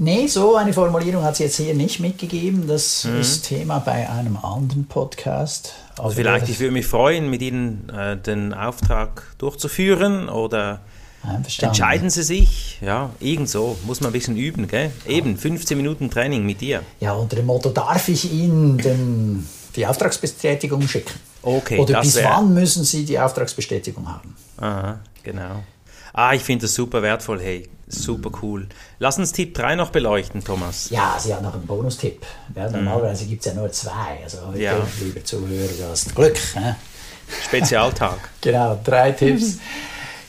Nee, 0.00 0.28
so 0.28 0.54
eine 0.54 0.72
Formulierung 0.72 1.24
hat 1.24 1.34
sie 1.34 1.42
jetzt 1.42 1.56
hier 1.56 1.74
nicht 1.74 1.98
mitgegeben. 1.98 2.68
Das 2.68 3.04
ist 3.04 3.42
Thema 3.42 3.80
bei 3.80 4.08
einem 4.08 4.36
anderen 4.36 4.86
Podcast. 4.86 5.74
Also 5.98 6.14
vielleicht, 6.14 6.48
ich 6.48 6.60
würde 6.60 6.72
mich 6.72 6.86
freuen, 6.86 7.28
mit 7.28 7.42
Ihnen 7.42 7.88
äh, 7.88 8.16
den 8.16 8.54
Auftrag 8.54 9.24
durchzuführen 9.38 10.28
oder 10.28 10.78
entscheiden 11.60 12.10
Sie 12.10 12.22
sich. 12.22 12.78
Ja, 12.80 13.10
irgend 13.18 13.48
so. 13.48 13.76
Muss 13.86 14.00
man 14.00 14.10
ein 14.10 14.12
bisschen 14.12 14.36
üben, 14.36 14.68
gell? 14.68 14.92
Eben, 15.04 15.36
15 15.36 15.76
Minuten 15.76 16.10
Training 16.10 16.46
mit 16.46 16.60
dir. 16.60 16.82
Ja, 17.00 17.14
unter 17.14 17.34
dem 17.34 17.46
Motto, 17.46 17.70
darf 17.70 18.08
ich 18.08 18.32
Ihnen 18.32 18.78
den, 18.78 19.48
die 19.74 19.84
Auftragsbestätigung 19.84 20.86
schicken? 20.86 21.14
Okay, 21.42 21.80
Oder 21.80 22.02
bis 22.02 22.22
wann 22.22 22.54
müssen 22.54 22.84
Sie 22.84 23.04
die 23.04 23.18
Auftragsbestätigung 23.18 24.08
haben? 24.08 24.36
Aha, 24.58 25.00
genau. 25.24 25.64
Ah, 26.12 26.32
ich 26.34 26.42
finde 26.42 26.62
das 26.66 26.74
super 26.74 27.02
wertvoll. 27.02 27.40
Hey, 27.40 27.68
super 27.86 28.30
cool. 28.42 28.68
Lass 28.98 29.18
uns 29.18 29.32
Tipp 29.32 29.54
3 29.54 29.76
noch 29.76 29.90
beleuchten, 29.90 30.42
Thomas. 30.44 30.90
Ja, 30.90 31.16
sie 31.18 31.34
hat 31.34 31.42
noch 31.42 31.54
einen 31.54 31.66
Bonustipp. 31.66 32.24
Ja, 32.54 32.70
normalerweise 32.70 33.26
gibt 33.26 33.44
es 33.46 33.52
ja 33.52 33.58
nur 33.58 33.70
zwei. 33.72 34.20
Also 34.24 34.46
heute, 34.48 34.60
Ja. 34.62 34.86
lieber 35.00 35.24
Zuhörer, 35.24 35.68
du 35.68 35.84
hast 35.90 36.14
Glück. 36.14 36.36
hä? 36.54 36.74
Spezialtag. 37.44 38.18
Genau, 38.40 38.78
drei 38.84 39.12
Tipps. 39.12 39.58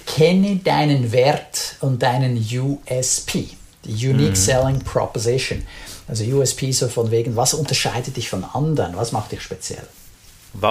Kenne 0.05 0.57
deinen 0.57 1.11
Wert 1.11 1.75
und 1.81 2.01
deinen 2.01 2.35
USP, 2.37 3.49
die 3.85 4.07
Unique 4.09 4.35
Selling 4.35 4.79
Proposition. 4.79 5.63
Also 6.07 6.23
USP 6.23 6.71
so 6.71 6.87
von 6.87 7.11
wegen, 7.11 7.35
was 7.35 7.53
unterscheidet 7.53 8.17
dich 8.17 8.29
von 8.29 8.43
anderen, 8.43 8.95
was 8.97 9.11
macht 9.11 9.31
dich 9.31 9.41
speziell? 9.43 9.85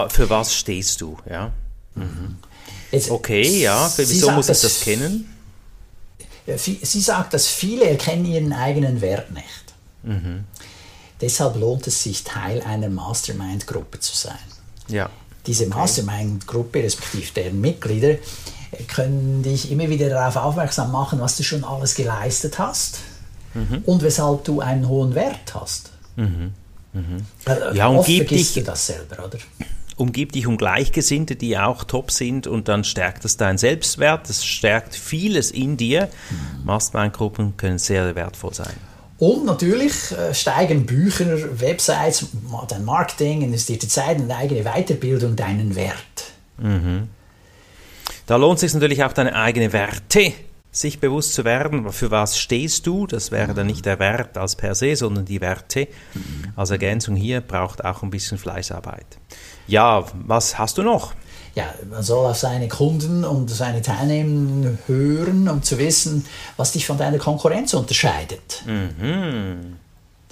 Für 0.09 0.29
was 0.29 0.53
stehst 0.55 1.01
du? 1.01 1.17
Ja. 1.31 1.53
Jetzt, 2.91 3.11
Okay, 3.11 3.61
ja. 3.61 3.91
Wieso 3.97 4.27
sagt, 4.27 4.37
muss 4.37 4.49
ich 4.49 4.61
das 4.61 4.81
kennen? 4.81 5.35
Sie 6.57 7.01
sagt, 7.01 7.35
dass 7.35 7.47
viele 7.47 7.85
erkennen 7.89 8.25
ihren 8.25 8.53
eigenen 8.53 9.01
Wert 9.01 9.31
nicht. 9.33 10.45
Deshalb 11.21 11.57
lohnt 11.57 11.87
es 11.87 12.03
sich, 12.03 12.25
Teil 12.25 12.63
einer 12.63 12.89
Mastermind-Gruppe 12.89 14.01
zu 14.01 14.17
sein. 14.17 14.39
Ja. 14.89 15.11
Diese 15.47 15.67
Mastermind-Gruppe, 15.67 16.83
respektive 16.83 17.33
deren 17.35 17.61
Mitglieder, 17.61 18.15
können 18.87 19.43
dich 19.43 19.71
immer 19.71 19.89
wieder 19.91 20.09
darauf 20.09 20.37
aufmerksam 20.37 20.93
machen, 20.93 21.21
was 21.21 21.37
du 21.37 21.43
schon 21.43 21.65
alles 21.65 21.95
geleistet 21.95 22.59
hast 22.59 22.99
und 23.87 24.03
weshalb 24.03 24.45
du 24.45 24.61
einen 24.61 24.89
hohen 24.89 25.15
Wert 25.15 25.55
hast. 25.55 25.91
Äh, 26.17 27.77
Ja, 27.77 27.89
und 27.89 27.99
oft 27.99 28.07
vergisst 28.11 28.57
dich- 28.57 28.65
du 28.65 28.71
das 28.71 28.87
selber, 28.87 29.25
oder? 29.27 29.39
Umgib 29.99 30.33
dich 30.33 30.47
um 30.47 30.57
Gleichgesinnte, 30.57 31.37
die 31.37 31.59
auch 31.59 31.85
top 31.85 32.11
sind 32.11 32.47
und 32.47 32.69
dann 32.69 32.85
stärkt 32.85 33.25
das 33.25 33.37
deinen 33.37 33.59
Selbstwert. 33.59 34.29
Das 34.29 34.45
stärkt 34.45 34.95
vieles 34.95 35.51
in 35.51 35.77
dir. 35.77 36.09
Mastermind-Gruppen 36.65 37.57
können 37.57 37.79
sehr 37.79 38.15
wertvoll 38.15 38.55
sein. 38.55 38.75
Und 39.19 39.45
natürlich 39.45 40.13
äh, 40.13 40.33
steigen 40.33 40.87
Bücher, 40.87 41.27
Websites, 41.61 42.27
dein 42.69 42.85
Marketing, 42.85 43.43
investierte 43.43 43.89
Zeit 43.89 44.21
und 44.21 44.31
eigene 44.31 44.63
Weiterbildung 44.63 45.35
deinen 45.35 45.75
Wert. 45.75 45.97
Da 48.27 48.37
lohnt 48.37 48.57
es 48.57 48.61
sich 48.61 48.75
natürlich 48.75 49.03
auch 49.03 49.13
deine 49.13 49.35
eigene 49.35 49.73
Werte, 49.73 50.33
sich 50.71 51.01
bewusst 51.01 51.35
zu 51.35 51.45
werden. 51.45 51.91
Für 51.93 52.11
was 52.11 52.39
stehst 52.39 52.87
du? 52.87 53.07
Das 53.07 53.31
wäre 53.31 53.55
dann 53.55 53.67
nicht 53.67 53.87
der 53.87 53.99
Wert 53.99 54.37
als 54.37 54.57
per 54.57 54.75
se, 54.75 54.97
sondern 54.97 55.25
die 55.25 55.41
Werte. 55.41 55.89
Als 56.57 56.71
Ergänzung 56.71 57.17
hier 57.17 57.41
braucht 57.41 57.85
auch 57.85 58.03
ein 58.03 58.11
bisschen 58.11 58.39
Fleißarbeit. 58.39 59.07
Ja, 59.67 60.05
was 60.13 60.59
hast 60.59 60.79
du 60.79 60.83
noch? 60.83 61.15
Ja, 61.55 61.75
man 61.91 62.03
soll 62.03 62.27
auf 62.27 62.37
seine 62.37 62.69
Kunden 62.69 63.25
und 63.25 63.51
seine 63.51 63.83
Teilnehmer 63.83 64.79
hören, 64.87 65.49
um 65.49 65.63
zu 65.63 65.79
wissen, 65.79 66.25
was 66.57 66.73
dich 66.73 66.87
von 66.87 66.99
deiner 66.99 67.19
Konkurrenz 67.19 67.75
unterscheidet. 67.75 68.63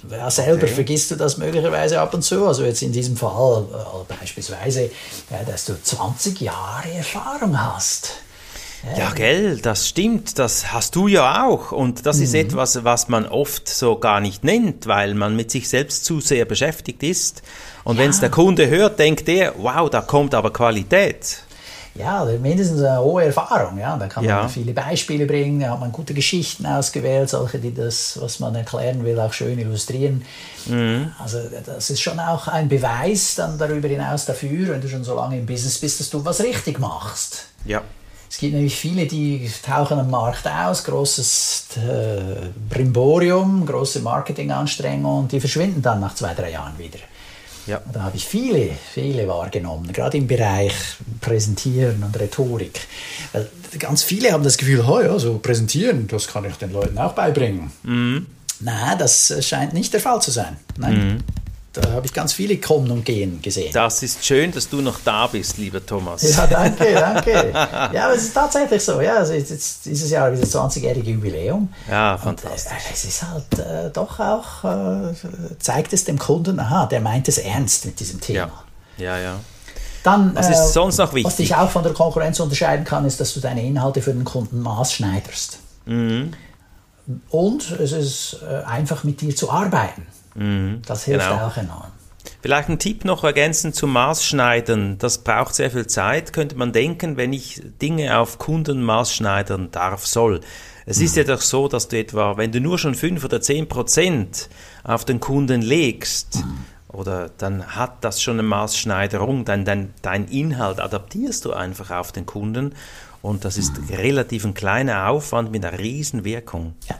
Ja, 0.09 0.29
selber 0.29 0.67
vergisst 0.67 1.11
du 1.11 1.15
das 1.15 1.37
möglicherweise 1.37 1.99
ab 1.99 2.13
und 2.13 2.21
zu. 2.21 2.45
Also 2.47 2.63
jetzt 2.63 2.81
in 2.81 2.91
diesem 2.91 3.17
Fall 3.17 3.65
äh, 3.73 4.13
beispielsweise, 4.19 4.91
ja, 5.29 5.43
dass 5.43 5.65
du 5.65 5.81
20 5.81 6.39
Jahre 6.39 6.91
Erfahrung 6.93 7.59
hast. 7.59 8.13
Ja, 8.97 9.11
gell, 9.11 9.57
das 9.57 9.87
stimmt, 9.87 10.37
das 10.39 10.71
hast 10.71 10.95
du 10.95 11.07
ja 11.07 11.45
auch. 11.45 11.71
Und 11.71 12.05
das 12.05 12.19
ist 12.19 12.33
etwas, 12.35 12.83
was 12.83 13.09
man 13.09 13.25
oft 13.25 13.67
so 13.67 13.97
gar 13.97 14.19
nicht 14.19 14.43
nennt, 14.43 14.85
weil 14.87 15.13
man 15.15 15.35
mit 15.35 15.51
sich 15.51 15.67
selbst 15.67 16.05
zu 16.05 16.19
sehr 16.21 16.45
beschäftigt 16.45 17.01
ist. 17.03 17.41
Und 17.83 17.97
wenn 17.97 18.11
es 18.11 18.19
der 18.19 18.29
Kunde 18.29 18.69
hört, 18.69 18.99
denkt 18.99 19.27
er, 19.29 19.55
wow, 19.57 19.89
da 19.89 20.01
kommt 20.01 20.33
aber 20.35 20.53
Qualität. 20.53 21.39
Ja, 21.95 22.21
oder 22.23 22.33
mindestens 22.37 22.81
eine 22.83 22.99
hohe 23.01 23.23
Erfahrung. 23.25 23.79
Ja. 23.79 23.97
Da 23.97 24.07
kann 24.07 24.23
Ja. 24.23 24.41
man 24.41 24.49
viele 24.49 24.71
Beispiele 24.73 25.25
bringen, 25.25 25.59
da 25.61 25.71
hat 25.71 25.79
man 25.79 25.91
gute 25.91 26.13
Geschichten 26.13 26.67
ausgewählt, 26.67 27.29
solche, 27.29 27.57
die 27.57 27.73
das, 27.73 28.19
was 28.21 28.39
man 28.39 28.53
erklären 28.53 29.03
will, 29.03 29.19
auch 29.19 29.33
schön 29.33 29.57
illustrieren. 29.57 30.23
Also 31.19 31.39
das 31.65 31.89
ist 31.89 32.01
schon 32.01 32.19
auch 32.19 32.47
ein 32.47 32.69
Beweis 32.69 33.33
dann 33.35 33.57
darüber 33.57 33.87
hinaus 33.87 34.25
dafür, 34.25 34.67
wenn 34.69 34.81
du 34.81 34.87
schon 34.87 35.03
so 35.03 35.15
lange 35.15 35.39
im 35.39 35.47
Business 35.47 35.79
bist, 35.79 35.99
dass 35.99 36.11
du 36.11 36.23
was 36.23 36.39
richtig 36.41 36.77
machst. 36.79 37.45
Ja. 37.65 37.81
Es 38.29 38.39
gibt 38.39 38.53
nämlich 38.53 38.75
viele, 38.75 39.05
die 39.05 39.49
tauchen 39.65 39.99
am 39.99 40.09
Markt 40.09 40.47
aus, 40.47 40.83
großes 40.83 41.67
äh, 41.77 42.47
Brimborium, 42.69 43.65
große 43.65 44.01
Marketinganstrengungen 44.01 45.23
und 45.23 45.31
die 45.31 45.39
verschwinden 45.39 45.81
dann 45.81 45.99
nach 45.99 46.13
zwei, 46.13 46.33
drei 46.33 46.51
Jahren 46.51 46.77
wieder. 46.77 46.99
Ja. 47.67 47.81
Da 47.91 48.03
habe 48.03 48.15
ich 48.15 48.25
viele, 48.25 48.71
viele 48.93 49.27
wahrgenommen, 49.27 49.91
gerade 49.91 50.17
im 50.17 50.27
Bereich 50.27 50.73
Präsentieren 51.19 52.01
und 52.03 52.17
Rhetorik. 52.17 52.79
Weil 53.33 53.49
ganz 53.77 54.03
viele 54.03 54.31
haben 54.31 54.43
das 54.43 54.57
Gefühl, 54.57 54.85
oh 54.87 55.01
ja, 55.01 55.19
so 55.19 55.37
präsentieren, 55.39 56.07
das 56.07 56.27
kann 56.27 56.45
ich 56.45 56.55
den 56.55 56.71
Leuten 56.71 56.97
auch 56.97 57.13
beibringen. 57.13 57.71
Nein, 58.59 58.97
das 58.97 59.33
scheint 59.45 59.73
nicht 59.73 59.93
der 59.93 59.99
Fall 59.99 60.21
zu 60.21 60.31
sein. 60.31 60.57
Nein, 60.77 61.23
da 61.81 61.91
habe 61.91 62.05
ich 62.05 62.13
ganz 62.13 62.33
viele 62.33 62.57
kommen 62.57 62.89
und 62.91 63.05
gehen 63.05 63.41
gesehen. 63.41 63.71
Das 63.73 64.03
ist 64.03 64.23
schön, 64.25 64.51
dass 64.51 64.69
du 64.69 64.81
noch 64.81 64.99
da 65.03 65.27
bist, 65.27 65.57
lieber 65.57 65.85
Thomas. 65.85 66.23
Ja, 66.35 66.47
danke, 66.47 66.93
danke. 66.93 67.51
Ja, 67.53 68.05
aber 68.05 68.15
es 68.15 68.23
ist 68.23 68.33
tatsächlich 68.33 68.83
so. 68.83 69.01
Ja, 69.01 69.17
also 69.17 69.33
jetzt, 69.33 69.85
dieses 69.85 70.09
Jahr 70.09 70.31
wieder 70.31 70.41
das 70.41 70.53
20-jährige 70.55 71.11
Jubiläum. 71.11 71.69
Ja, 71.89 72.13
Und, 72.15 72.21
fantastisch. 72.21 72.71
äh, 72.71 72.93
es 72.93 73.05
ist 73.05 73.23
halt 73.23 73.59
äh, 73.59 73.89
doch 73.91 74.19
auch, 74.19 74.63
äh, 74.63 75.13
zeigt 75.59 75.93
es 75.93 76.05
dem 76.05 76.17
Kunden, 76.19 76.59
aha, 76.59 76.85
der 76.85 77.01
meint 77.01 77.27
es 77.27 77.37
ernst 77.37 77.85
mit 77.85 77.99
diesem 77.99 78.19
Thema. 78.21 78.51
Ja, 78.97 79.17
ja, 79.17 79.19
ja. 79.19 79.39
Dann, 80.03 80.33
Was 80.35 80.49
ist 80.49 80.73
sonst 80.73 80.97
noch 80.97 81.07
Was 81.09 81.15
wichtig? 81.15 81.35
dich 81.35 81.55
auch 81.55 81.69
von 81.69 81.83
der 81.83 81.91
Konkurrenz 81.93 82.39
unterscheiden 82.39 82.85
kann, 82.85 83.03
ist, 83.05 83.19
dass 83.19 83.33
du 83.33 83.39
deine 83.41 83.63
Inhalte 83.65 84.01
für 84.01 84.13
den 84.13 84.23
Kunden 84.23 84.61
maßschneiderst. 84.61 85.59
Mhm. 85.85 86.31
Und 87.29 87.71
es 87.71 87.91
ist 87.91 88.37
äh, 88.49 88.63
einfach 88.65 89.03
mit 89.03 89.21
dir 89.21 89.35
zu 89.35 89.49
arbeiten. 89.51 90.05
Das 90.85 91.05
hilft 91.05 91.27
genau. 91.27 91.47
auch 91.47 91.57
enorm. 91.57 91.91
Vielleicht 92.41 92.69
ein 92.69 92.79
Tipp 92.79 93.05
noch 93.05 93.23
ergänzend 93.23 93.75
zum 93.75 93.91
Maßschneidern. 93.93 94.97
Das 94.99 95.19
braucht 95.19 95.55
sehr 95.55 95.71
viel 95.71 95.87
Zeit, 95.87 96.33
könnte 96.33 96.55
man 96.55 96.71
denken, 96.71 97.17
wenn 97.17 97.33
ich 97.33 97.61
Dinge 97.81 98.19
auf 98.19 98.37
Kunden 98.37 98.83
maßschneidern 98.83 99.71
darf, 99.71 100.05
soll. 100.05 100.41
Es 100.85 101.01
ist 101.01 101.17
ja 101.17 101.23
doch 101.23 101.41
so, 101.41 101.67
dass 101.67 101.89
du 101.89 101.97
etwa, 101.97 102.37
wenn 102.37 102.51
du 102.51 102.61
nur 102.61 102.79
schon 102.79 102.95
5 102.95 103.23
oder 103.25 103.41
10 103.41 103.67
Prozent 103.67 104.49
auf 104.83 105.03
den 105.03 105.19
Kunden 105.19 105.61
legst, 105.61 106.43
oder 106.87 107.29
dann 107.37 107.75
hat 107.75 108.03
das 108.03 108.21
schon 108.21 108.35
eine 108.35 108.47
Maßschneiderung, 108.47 109.43
dann 109.43 109.65
dein, 109.65 109.93
dein 110.01 110.25
Inhalt 110.29 110.79
adaptierst 110.79 111.45
du 111.45 111.53
einfach 111.53 111.91
auf 111.91 112.11
den 112.11 112.25
Kunden 112.25 112.73
und 113.21 113.43
das 113.43 113.57
ist 113.57 113.73
relativ 113.89 114.45
ein 114.45 114.53
kleiner 114.53 115.09
Aufwand 115.09 115.51
mit 115.51 115.65
einer 115.65 115.77
riesen 115.77 116.23
Wirkung. 116.23 116.75
Ja, 116.87 116.95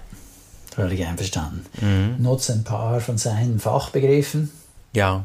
völlig 0.77 1.03
einverstanden. 1.05 1.65
Mhm. 1.81 2.15
Nutze 2.24 2.53
ein 2.53 2.63
paar 2.63 3.00
von 3.01 3.17
seinen 3.17 3.60
Fachbegriffen. 3.60 4.51
Ja, 4.93 5.24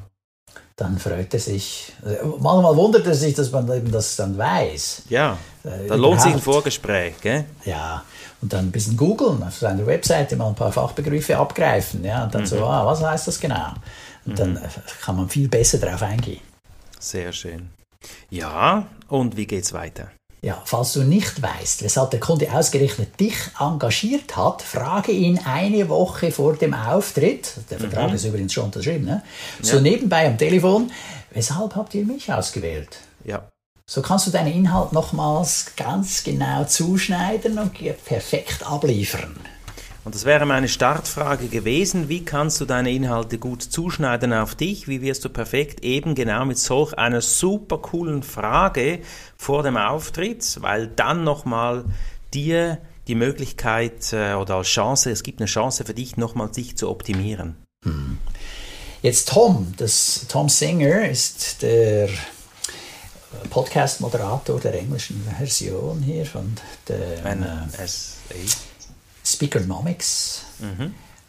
dann 0.76 0.99
freut 0.99 1.32
er 1.35 1.40
sich. 1.40 1.92
Äh, 2.04 2.25
Manchmal 2.40 2.75
wundert 2.76 3.06
er 3.06 3.14
sich, 3.14 3.35
dass 3.35 3.50
man 3.52 3.71
eben 3.71 3.92
das 3.92 4.16
dann 4.16 4.37
weiß. 4.38 5.02
ja, 5.11 5.37
Äh, 5.64 5.87
da 5.87 5.94
lohnt 5.94 6.21
sich 6.23 6.32
ein. 6.32 6.40
Vorgespräch, 6.40 7.14
gell? 7.21 7.44
Ja, 7.64 8.02
und 8.40 8.52
dann 8.52 8.66
ein 8.66 8.73
bisschen 8.73 8.97
googeln, 8.97 9.42
auf 9.42 9.56
seiner 9.59 9.87
Webseite 9.87 10.35
mal 10.37 10.49
ein 10.49 10.54
paar 10.54 10.73
Fachbegriffe 10.73 11.37
abgreifen. 11.37 12.02
Ja, 12.02 12.25
und 12.25 12.35
dann 12.35 12.42
Mhm. 12.42 12.47
so, 12.47 12.64
ah, 12.64 12.85
was 12.87 13.02
heißt 13.02 13.28
das 13.28 13.38
genau? 13.38 13.73
Und 14.25 14.38
dann 14.38 14.56
äh, 14.56 14.68
kann 15.02 15.16
man 15.16 15.28
viel 15.28 15.49
besser 15.49 15.78
darauf 15.78 16.02
eingehen. 16.02 16.40
Sehr 16.99 17.30
schön. 17.32 17.68
Ja, 18.30 18.87
und 19.09 19.37
wie 19.37 19.47
geht's 19.47 19.73
weiter? 19.75 20.09
Ja, 20.45 20.61
falls 20.65 20.93
du 20.95 21.05
nicht 21.05 21.41
weißt, 21.41 21.85
weshalb 21.85 22.11
der 22.11 22.19
Kunde 22.19 22.53
ausgerechnet 22.53 23.21
dich 23.21 23.37
engagiert 23.61 24.37
hat, 24.37 24.61
frage 24.61 25.13
ihn 25.13 25.39
eine 25.45 25.89
Woche 25.89 26.33
vor 26.33 26.57
dem 26.57 26.75
Auftritt, 26.75 27.53
der 27.71 27.79
Vertrag 27.79 28.13
ist 28.13 28.25
übrigens 28.25 28.53
schon 28.53 28.65
unterschrieben, 28.65 29.05
ne? 29.05 29.23
so 29.61 29.79
nebenbei 29.79 30.27
am 30.27 30.37
Telefon, 30.37 30.91
weshalb 31.31 31.77
habt 31.77 31.95
ihr 31.95 32.05
mich 32.05 32.33
ausgewählt? 32.33 32.99
Ja, 33.25 33.49
So 33.89 34.03
kannst 34.03 34.27
du 34.27 34.33
deinen 34.33 34.53
Inhalt 34.53 34.93
nochmals 34.93 35.77
ganz 35.77 36.25
genau 36.25 36.65
zuschneiden 36.65 37.59
und 37.59 37.75
perfekt 38.05 38.67
abliefern. 38.67 39.37
Und 40.04 40.14
das 40.14 40.25
wäre 40.25 40.47
meine 40.47 40.68
Startfrage 40.68 41.47
gewesen. 41.47 42.09
Wie 42.09 42.25
kannst 42.25 42.61
du 42.61 42.64
deine 42.64 42.90
Inhalte 42.90 43.38
gut 43.38 43.62
zuschneiden 43.62 44.32
auf 44.32 44.54
dich? 44.56 44.88
Wie 44.88 45.00
wirst 45.00 45.25
du 45.25 45.28
perfekt 45.28 45.85
eben 45.85 46.14
genau 46.14 46.44
mit 46.44 46.59
solch 46.59 46.92
einer 46.94 47.21
super 47.21 47.78
coolen 47.78 48.23
Frage 48.23 49.00
vor 49.37 49.62
dem 49.62 49.76
Auftritt? 49.76 50.59
Weil 50.61 50.88
dann 50.88 51.23
nochmal 51.23 51.85
dir 52.35 52.78
die 53.06 53.14
Möglichkeit 53.14 54.12
äh, 54.12 54.35
oder 54.35 54.56
als 54.56 54.68
Chance, 54.68 55.11
es 55.11 55.23
gibt 55.23 55.40
eine 55.40 55.47
Chance 55.47 55.85
für 55.85 55.94
dich, 55.94 56.16
nochmal 56.16 56.52
sich 56.52 56.76
zu 56.76 56.88
optimieren. 56.88 57.56
Jetzt 59.02 59.28
Tom, 59.28 59.75
das, 59.76 60.26
Tom 60.28 60.49
Singer 60.49 61.09
ist 61.09 61.62
der 61.62 62.09
Podcast-Moderator 63.50 64.61
der 64.61 64.78
englischen 64.78 65.23
Version 65.37 66.00
hier 66.02 66.26
von 66.26 66.54
dem 66.88 67.26
Ein 67.26 67.42
äh, 67.42 67.78
Speakernomics. 69.25 70.43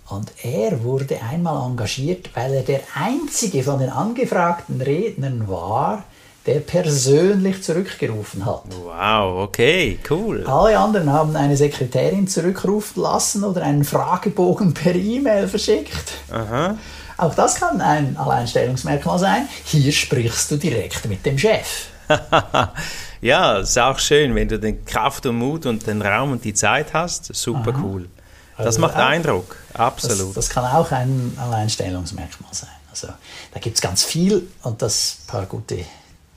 Und 0.09 0.31
er 0.43 0.83
wurde 0.83 1.19
einmal 1.21 1.65
engagiert, 1.65 2.29
weil 2.35 2.53
er 2.53 2.63
der 2.63 2.81
einzige 2.93 3.63
von 3.63 3.79
den 3.79 3.89
angefragten 3.89 4.81
Rednern 4.81 5.47
war, 5.47 6.03
der 6.45 6.59
persönlich 6.59 7.63
zurückgerufen 7.63 8.45
hat. 8.45 8.63
Wow, 8.83 9.43
okay, 9.43 9.97
cool. 10.09 10.43
Alle 10.45 10.77
anderen 10.77 11.11
haben 11.11 11.35
eine 11.35 11.55
Sekretärin 11.55 12.27
zurückrufen 12.27 13.01
lassen 13.01 13.43
oder 13.45 13.63
einen 13.63 13.85
Fragebogen 13.85 14.73
per 14.73 14.93
E-Mail 14.93 15.47
verschickt. 15.47 16.11
Aha. 16.29 16.77
Auch 17.17 17.33
das 17.35 17.55
kann 17.55 17.79
ein 17.79 18.17
Alleinstellungsmerkmal 18.17 19.19
sein. 19.19 19.47
Hier 19.63 19.91
sprichst 19.91 20.51
du 20.51 20.57
direkt 20.57 21.07
mit 21.07 21.25
dem 21.25 21.37
Chef. 21.37 21.87
ja, 23.21 23.57
ist 23.59 23.77
auch 23.77 23.99
schön, 23.99 24.35
wenn 24.35 24.47
du 24.47 24.59
den 24.59 24.85
Kraft 24.85 25.25
und 25.25 25.37
Mut 25.37 25.65
und 25.65 25.87
den 25.87 26.01
Raum 26.01 26.31
und 26.31 26.43
die 26.43 26.53
Zeit 26.53 26.93
hast. 26.93 27.33
Super 27.35 27.73
Aha. 27.73 27.81
cool. 27.83 28.09
Das 28.57 28.67
also 28.67 28.81
macht 28.81 28.95
auch, 28.95 28.99
Eindruck, 28.99 29.55
absolut. 29.73 30.29
Das, 30.29 30.45
das, 30.45 30.49
kann 30.49 30.65
auch 30.65 30.91
ein 30.91 31.35
Alleinstellungsmerkmal 31.37 32.53
sein. 32.53 32.69
Also 32.91 33.07
da 33.51 33.59
gibt 33.59 33.75
es 33.75 33.81
ganz 33.81 34.03
viel 34.03 34.47
und 34.61 34.81
das 34.81 35.17
paar 35.25 35.45
gute 35.47 35.85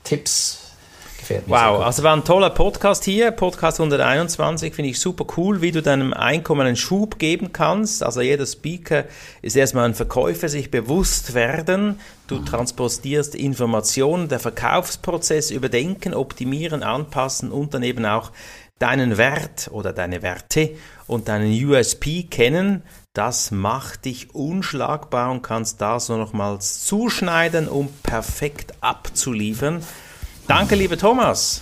Tipps 0.03 0.66
gefällt 1.17 1.47
mir. 1.47 1.55
Wow, 1.55 1.81
also 1.81 2.03
war 2.03 2.15
ein 2.15 2.23
toller 2.23 2.49
Podcast 2.49 3.03
hier, 3.03 3.31
Podcast 3.31 3.79
121, 3.79 4.73
finde 4.73 4.91
ich 4.91 4.99
super 4.99 5.25
cool, 5.37 5.61
wie 5.61 5.71
du 5.71 5.81
deinem 5.81 6.13
Einkommen 6.13 6.65
einen 6.65 6.75
Schub 6.75 7.19
geben 7.19 7.51
kannst. 7.53 8.03
Also 8.03 8.21
jeder 8.21 8.45
Speaker 8.45 9.05
ist 9.41 9.55
erstmal 9.55 9.85
ein 9.85 9.95
Verkäufer, 9.95 10.49
sich 10.49 10.71
bewusst 10.71 11.33
werden. 11.33 11.99
Du 12.27 12.35
mhm. 12.35 12.45
transportierst 12.45 13.35
Informationen, 13.35 14.27
der 14.27 14.39
Verkaufsprozess 14.39 15.51
überdenken, 15.51 16.13
optimieren, 16.13 16.83
anpassen 16.83 17.51
und 17.51 17.73
dann 17.73 17.83
eben 17.83 18.05
auch 18.05 18.31
deinen 18.79 19.17
Wert 19.17 19.69
oder 19.71 19.93
deine 19.93 20.21
Werte 20.21 20.71
und 21.07 21.27
deinen 21.27 21.51
USP 21.65 22.23
kennen. 22.23 22.83
Das 23.13 23.49
macht 23.49 24.05
dich 24.05 24.35
unschlagbar 24.35 25.31
und 25.31 25.41
kannst 25.41 25.81
da 25.81 25.99
so 25.99 26.17
nochmals 26.17 26.83
zuschneiden, 26.85 27.67
um 27.67 27.89
perfekt 28.03 28.73
abzuliefern. 28.81 29.81
Danke, 30.47 30.75
lieber 30.75 30.97
Thomas. 30.97 31.61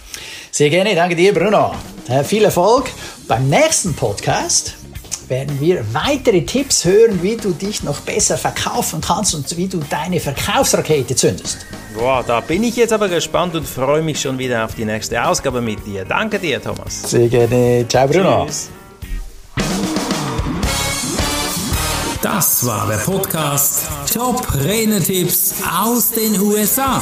Sehr 0.51 0.69
gerne, 0.69 0.95
danke 0.95 1.15
dir, 1.15 1.33
Bruno. 1.33 1.73
Äh, 2.07 2.23
viel 2.23 2.43
Erfolg 2.43 2.89
beim 3.27 3.49
nächsten 3.49 3.93
Podcast 3.95 4.75
werden 5.27 5.59
wir 5.59 5.83
weitere 5.93 6.41
Tipps 6.41 6.85
hören, 6.85 7.23
wie 7.23 7.35
du 7.35 7.51
dich 7.51 7.83
noch 7.83 7.99
besser 8.01 8.37
verkaufen 8.37 9.01
kannst 9.01 9.33
und 9.33 9.57
wie 9.57 9.67
du 9.67 9.79
deine 9.89 10.19
Verkaufsrakete 10.19 11.15
zündest. 11.15 11.65
Boah, 11.97 12.23
da 12.25 12.41
bin 12.41 12.63
ich 12.63 12.75
jetzt 12.75 12.93
aber 12.93 13.07
gespannt 13.09 13.55
und 13.55 13.67
freue 13.67 14.01
mich 14.01 14.21
schon 14.21 14.37
wieder 14.37 14.65
auf 14.65 14.75
die 14.75 14.85
nächste 14.85 15.25
Ausgabe 15.25 15.61
mit 15.61 15.85
dir. 15.85 16.05
Danke 16.05 16.39
dir, 16.39 16.61
Thomas. 16.61 17.09
Sehr 17.09 17.27
gerne. 17.27 17.85
Ciao, 17.87 18.07
Bruno. 18.07 18.45
Tschüss. 18.45 18.69
Das 22.21 22.65
war 22.65 22.87
der 22.87 22.97
Podcast 22.97 23.83
Top 24.11 24.47
Renetipps 24.55 25.55
aus 25.71 26.11
den 26.11 26.39
USA. 26.39 27.01